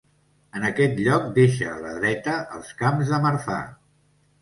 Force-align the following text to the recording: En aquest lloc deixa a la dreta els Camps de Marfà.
En 0.59 0.63
aquest 0.69 1.01
lloc 1.09 1.27
deixa 1.35 1.69
a 1.73 1.77
la 1.85 1.93
dreta 2.01 2.41
els 2.59 2.75
Camps 2.83 3.15
de 3.15 3.25
Marfà. 3.29 3.63